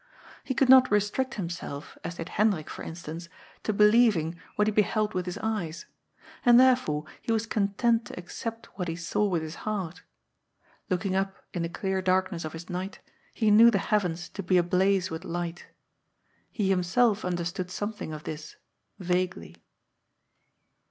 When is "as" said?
2.03-2.15